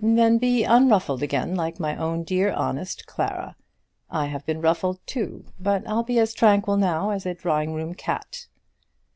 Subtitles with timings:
[0.00, 3.56] "Then be unruffled again, like my own dear, honest Clara.
[4.08, 7.92] I have been ruffled too, but I'll be as tranquil now as a drawing room
[7.94, 8.46] cat."